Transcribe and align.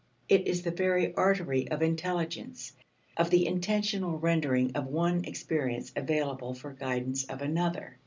It 0.27 0.47
is 0.47 0.63
the 0.63 0.71
very 0.71 1.13
artery 1.13 1.69
of 1.69 1.83
intelligence, 1.83 2.73
of 3.17 3.29
the 3.29 3.45
intentional 3.45 4.17
rendering 4.17 4.71
of 4.75 4.87
one 4.87 5.23
experience 5.25 5.91
available 5.95 6.55
for 6.55 6.73
guidance 6.73 7.23
of 7.25 7.43
another. 7.43 7.99